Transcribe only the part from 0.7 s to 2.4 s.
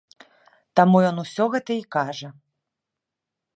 Таму ён усе гэта і кажа.